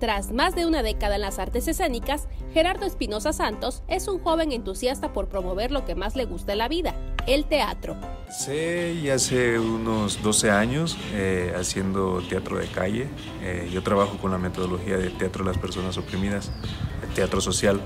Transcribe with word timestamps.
Tras 0.00 0.32
más 0.32 0.54
de 0.54 0.64
una 0.64 0.82
década 0.82 1.16
en 1.16 1.20
las 1.20 1.38
artes 1.38 1.68
escénicas, 1.68 2.26
Gerardo 2.54 2.86
Espinosa 2.86 3.34
Santos 3.34 3.82
es 3.86 4.08
un 4.08 4.18
joven 4.18 4.50
entusiasta 4.50 5.12
por 5.12 5.28
promover 5.28 5.70
lo 5.70 5.84
que 5.84 5.94
más 5.94 6.16
le 6.16 6.24
gusta 6.24 6.52
en 6.52 6.58
la 6.58 6.68
vida, 6.68 6.94
el 7.26 7.44
teatro. 7.44 7.96
Sí, 8.30 9.02
ya 9.02 9.16
hace 9.16 9.58
unos 9.58 10.22
12 10.22 10.50
años 10.50 10.96
eh, 11.12 11.52
haciendo 11.54 12.22
teatro 12.30 12.56
de 12.56 12.66
calle. 12.68 13.08
Eh, 13.42 13.68
yo 13.70 13.82
trabajo 13.82 14.16
con 14.16 14.30
la 14.30 14.38
metodología 14.38 14.96
de 14.96 15.10
teatro 15.10 15.44
de 15.44 15.50
las 15.50 15.60
personas 15.60 15.98
oprimidas, 15.98 16.50
el 17.06 17.12
teatro 17.12 17.42
social. 17.42 17.78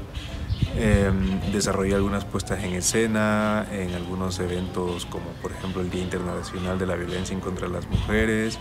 Eh, 0.76 1.12
desarrollé 1.52 1.94
algunas 1.94 2.24
puestas 2.24 2.64
en 2.64 2.72
escena 2.74 3.64
en 3.70 3.94
algunos 3.94 4.40
eventos 4.40 5.06
como 5.06 5.26
por 5.40 5.52
ejemplo 5.52 5.80
el 5.80 5.88
Día 5.88 6.02
Internacional 6.02 6.80
de 6.80 6.86
la 6.86 6.96
Violencia 6.96 7.32
en 7.32 7.40
contra 7.40 7.68
las 7.68 7.86
Mujeres, 7.88 8.58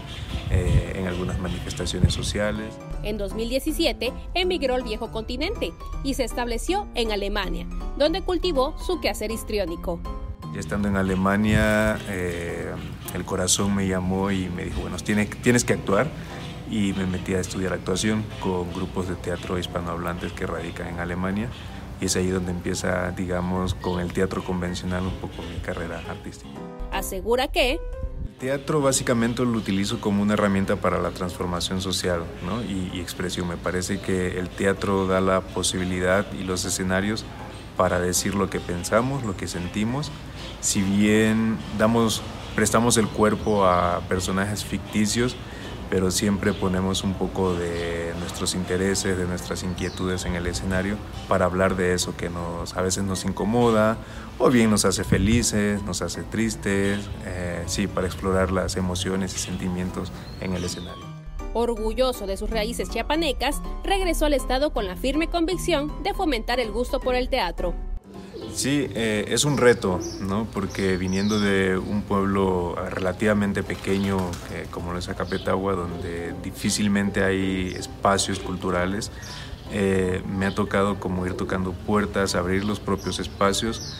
eh, 0.51 0.93
en 0.95 1.07
algunas 1.07 1.39
manifestaciones 1.39 2.13
sociales. 2.13 2.75
En 3.01 3.17
2017 3.17 4.13
emigró 4.35 4.75
al 4.75 4.83
viejo 4.83 5.11
continente 5.11 5.73
y 6.03 6.13
se 6.13 6.23
estableció 6.23 6.87
en 6.93 7.11
Alemania, 7.11 7.65
donde 7.97 8.21
cultivó 8.21 8.77
su 8.77 9.01
quehacer 9.01 9.31
histriónico. 9.31 9.99
Ya 10.53 10.59
estando 10.59 10.87
en 10.87 10.97
Alemania, 10.97 11.97
eh, 12.09 12.71
el 13.15 13.25
corazón 13.25 13.73
me 13.73 13.87
llamó 13.87 14.29
y 14.29 14.49
me 14.49 14.65
dijo, 14.65 14.81
bueno, 14.81 14.97
tienes, 14.97 15.29
tienes 15.41 15.63
que 15.65 15.73
actuar. 15.73 16.07
Y 16.69 16.93
me 16.93 17.05
metí 17.05 17.33
a 17.33 17.39
estudiar 17.39 17.73
actuación 17.73 18.23
con 18.39 18.71
grupos 18.73 19.07
de 19.07 19.15
teatro 19.15 19.59
hispanohablantes 19.59 20.31
que 20.31 20.47
radican 20.47 20.87
en 20.87 20.99
Alemania. 20.99 21.49
Y 22.01 22.05
es 22.05 22.15
ahí 22.15 22.29
donde 22.29 22.51
empieza, 22.51 23.11
digamos, 23.11 23.73
con 23.75 23.99
el 23.99 24.13
teatro 24.13 24.43
convencional 24.43 25.03
un 25.03 25.15
poco 25.15 25.41
mi 25.43 25.59
carrera 25.59 26.01
artística. 26.09 26.49
Asegura 26.91 27.47
que... 27.47 27.79
El 28.25 28.49
teatro 28.49 28.81
básicamente 28.81 29.43
lo 29.43 29.51
utilizo 29.51 30.01
como 30.01 30.21
una 30.21 30.33
herramienta 30.33 30.75
para 30.75 30.99
la 30.99 31.11
transformación 31.11 31.79
social 31.79 32.25
¿no? 32.45 32.61
y, 32.61 32.91
y 32.93 32.99
expresión. 32.99 33.47
Me 33.47 33.55
parece 33.55 34.01
que 34.01 34.37
el 34.37 34.49
teatro 34.49 35.07
da 35.07 35.21
la 35.21 35.39
posibilidad 35.41 36.25
y 36.33 36.43
los 36.43 36.65
escenarios 36.65 37.25
para 37.77 37.99
decir 37.99 38.35
lo 38.35 38.49
que 38.49 38.59
pensamos, 38.59 39.23
lo 39.23 39.35
que 39.35 39.47
sentimos. 39.47 40.11
Si 40.61 40.81
bien 40.81 41.57
damos, 41.77 42.21
prestamos 42.55 42.97
el 42.97 43.07
cuerpo 43.07 43.65
a 43.65 44.01
personajes 44.07 44.63
ficticios, 44.63 45.35
pero 45.89 46.11
siempre 46.11 46.53
ponemos 46.53 47.03
un 47.03 47.13
poco 47.13 47.53
de 47.53 48.13
nuestros 48.19 48.55
intereses, 48.55 49.17
de 49.17 49.25
nuestras 49.25 49.63
inquietudes 49.63 50.25
en 50.25 50.35
el 50.35 50.47
escenario 50.47 50.97
para 51.27 51.45
hablar 51.45 51.75
de 51.75 51.93
eso 51.93 52.15
que 52.15 52.29
nos, 52.29 52.75
a 52.75 52.81
veces 52.81 53.03
nos 53.03 53.25
incomoda 53.25 53.97
o 54.39 54.49
bien 54.49 54.69
nos 54.69 54.85
hace 54.85 55.03
felices, 55.03 55.83
nos 55.83 56.01
hace 56.01 56.23
tristes, 56.23 56.99
eh, 57.25 57.63
sí, 57.67 57.87
para 57.87 58.07
explorar 58.07 58.51
las 58.51 58.75
emociones 58.75 59.35
y 59.35 59.39
sentimientos 59.39 60.11
en 60.41 60.53
el 60.53 60.63
escenario. 60.63 61.03
Orgulloso 61.53 62.25
de 62.25 62.35
sus 62.35 62.49
raíces 62.49 62.89
chiapanecas, 62.89 63.61
regresó 63.83 64.25
al 64.25 64.33
Estado 64.33 64.73
con 64.73 64.87
la 64.87 64.95
firme 64.95 65.27
convicción 65.27 65.91
de 66.03 66.13
fomentar 66.13 66.59
el 66.59 66.71
gusto 66.71 66.99
por 66.99 67.13
el 67.15 67.29
teatro. 67.29 67.92
Sí, 68.53 68.87
eh, 68.93 69.25
es 69.29 69.45
un 69.45 69.57
reto, 69.57 69.99
¿no? 70.21 70.45
Porque 70.53 70.95
viniendo 70.95 71.39
de 71.39 71.77
un 71.77 72.03
pueblo 72.03 72.75
relativamente 72.91 73.63
pequeño 73.63 74.17
eh, 74.51 74.67
como 74.69 74.93
lo 74.93 74.99
es 74.99 75.09
Acapetagua, 75.09 75.73
donde 75.73 76.33
difícilmente 76.43 77.23
hay 77.23 77.73
espacios 77.75 78.39
culturales, 78.39 79.11
eh, 79.71 80.21
me 80.27 80.45
ha 80.45 80.53
tocado 80.53 80.99
como 80.99 81.25
ir 81.25 81.33
tocando 81.33 81.71
puertas, 81.71 82.35
abrir 82.35 82.63
los 82.63 82.79
propios 82.79 83.19
espacios. 83.19 83.97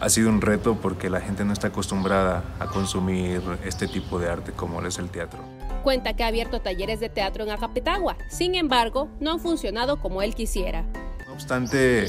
Ha 0.00 0.08
sido 0.08 0.28
un 0.28 0.40
reto 0.40 0.78
porque 0.80 1.10
la 1.10 1.20
gente 1.20 1.44
no 1.44 1.52
está 1.52 1.68
acostumbrada 1.68 2.44
a 2.60 2.66
consumir 2.66 3.42
este 3.64 3.88
tipo 3.88 4.20
de 4.20 4.28
arte 4.28 4.52
como 4.52 4.80
lo 4.80 4.88
es 4.88 4.98
el 4.98 5.08
teatro. 5.08 5.40
Cuenta 5.82 6.14
que 6.14 6.22
ha 6.22 6.28
abierto 6.28 6.60
talleres 6.60 7.00
de 7.00 7.08
teatro 7.08 7.44
en 7.44 7.50
Acapetagua, 7.50 8.16
sin 8.28 8.54
embargo, 8.54 9.08
no 9.20 9.32
han 9.32 9.40
funcionado 9.40 10.00
como 10.00 10.22
él 10.22 10.34
quisiera. 10.34 10.82
No 11.26 11.32
obstante, 11.32 12.08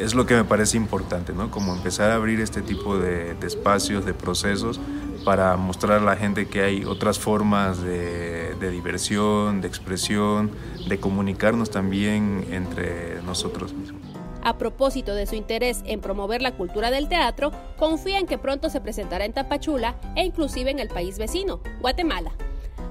es 0.00 0.14
lo 0.14 0.26
que 0.26 0.34
me 0.34 0.44
parece 0.44 0.76
importante, 0.76 1.32
¿no? 1.32 1.50
Como 1.50 1.74
empezar 1.74 2.10
a 2.10 2.16
abrir 2.16 2.40
este 2.40 2.62
tipo 2.62 2.98
de, 2.98 3.36
espacios, 3.42 4.04
de 4.04 4.14
procesos, 4.14 4.80
para 5.24 5.56
mostrar 5.56 5.98
a 5.98 6.04
la 6.04 6.16
gente 6.16 6.46
que 6.46 6.62
hay 6.62 6.84
otras 6.84 7.18
formas 7.18 7.80
de, 7.82 8.54
de, 8.60 8.70
diversión, 8.70 9.60
de 9.60 9.68
expresión, 9.68 10.50
de 10.86 11.00
comunicarnos 11.00 11.70
también 11.70 12.46
entre 12.50 13.22
nosotros 13.22 13.72
mismos. 13.72 14.02
A 14.42 14.58
propósito 14.58 15.14
de 15.14 15.26
su 15.26 15.34
interés 15.34 15.80
en 15.86 16.02
promover 16.02 16.42
la 16.42 16.52
cultura 16.52 16.90
del 16.90 17.08
teatro, 17.08 17.52
confía 17.78 18.18
en 18.18 18.26
que 18.26 18.36
pronto 18.36 18.68
se 18.68 18.82
presentará 18.82 19.24
en 19.24 19.32
Tapachula 19.32 19.94
e 20.16 20.24
inclusive 20.24 20.70
en 20.70 20.78
el 20.78 20.88
país 20.88 21.16
vecino, 21.16 21.60
Guatemala 21.80 22.32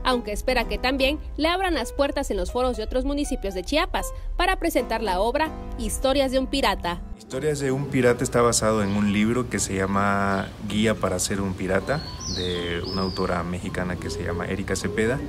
aunque 0.03 0.31
espera 0.31 0.67
que 0.67 0.77
también 0.77 1.19
le 1.37 1.47
abran 1.47 1.73
las 1.73 1.91
puertas 1.91 2.29
en 2.31 2.37
los 2.37 2.51
foros 2.51 2.77
de 2.77 2.83
otros 2.83 3.05
municipios 3.05 3.53
de 3.53 3.63
Chiapas 3.63 4.13
para 4.37 4.57
presentar 4.57 5.01
la 5.01 5.19
obra 5.19 5.49
Historias 5.77 6.31
de 6.31 6.39
un 6.39 6.47
pirata. 6.47 7.01
Historias 7.17 7.59
de 7.59 7.71
un 7.71 7.87
pirata 7.87 8.23
está 8.23 8.41
basado 8.41 8.83
en 8.83 8.89
un 8.89 9.11
libro 9.11 9.49
que 9.49 9.59
se 9.59 9.75
llama 9.75 10.47
Guía 10.67 10.95
para 10.95 11.17
ser 11.19 11.41
un 11.41 11.53
pirata, 11.53 12.01
de 12.35 12.81
una 12.91 13.01
autora 13.01 13.43
mexicana 13.43 13.95
que 13.95 14.09
se 14.09 14.23
llama 14.23 14.45
Erika 14.45 14.75
Cepeda. 14.75 15.19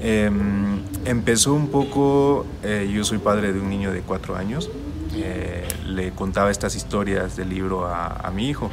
Eh, 0.00 0.30
empezó 1.04 1.54
un 1.54 1.68
poco, 1.68 2.46
eh, 2.62 2.90
yo 2.92 3.04
soy 3.04 3.18
padre 3.18 3.52
de 3.52 3.60
un 3.60 3.70
niño 3.70 3.92
de 3.92 4.02
cuatro 4.02 4.36
años, 4.36 4.70
eh, 5.14 5.66
le 5.86 6.12
contaba 6.12 6.50
estas 6.50 6.74
historias 6.74 7.36
del 7.36 7.50
libro 7.50 7.86
a, 7.86 8.06
a 8.06 8.30
mi 8.30 8.48
hijo 8.48 8.70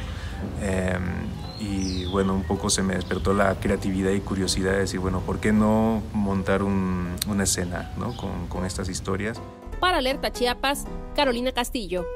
y 1.60 2.06
bueno, 2.06 2.34
un 2.34 2.42
poco 2.42 2.70
se 2.70 2.82
me 2.82 2.94
despertó 2.94 3.34
la 3.34 3.54
creatividad 3.60 4.10
y 4.12 4.20
curiosidad 4.20 4.72
de 4.72 4.78
decir, 4.78 4.98
bueno, 4.98 5.20
¿por 5.20 5.38
qué 5.38 5.52
no 5.52 6.02
montar 6.14 6.62
un, 6.62 7.14
una 7.28 7.44
escena 7.44 7.92
¿no? 7.98 8.16
con, 8.16 8.48
con 8.48 8.64
estas 8.64 8.88
historias? 8.88 9.40
Para 9.78 9.98
Alerta 9.98 10.32
Chiapas, 10.32 10.86
Carolina 11.14 11.52
Castillo. 11.52 12.06